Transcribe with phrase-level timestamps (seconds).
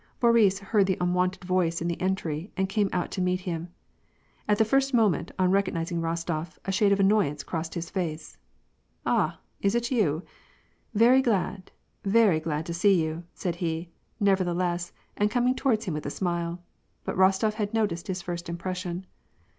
[0.19, 3.67] Boris heard the unwonted voice in the entry, and came out to meet him.
[4.47, 8.35] At the first moment, on recognizing Eostof, a shade of annoyance crossed his face.
[9.05, 9.39] "Ah!
[9.61, 10.23] is it you?
[10.95, 11.69] Very glad,
[12.03, 16.63] very glad to see you," said he, nevertheless, and coming towards him with a smile.
[17.03, 19.05] But Bostof had noticed his first impression.